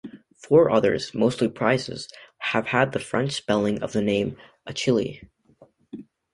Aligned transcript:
Four 0.35 0.71
others, 0.71 1.13
mostly 1.13 1.47
prizes, 1.47 2.09
have 2.39 2.65
had 2.69 2.91
the 2.91 2.97
French 2.97 3.33
spelling 3.33 3.83
of 3.83 3.91
the 3.91 4.01
name, 4.01 4.35
"Achille". 4.65 5.21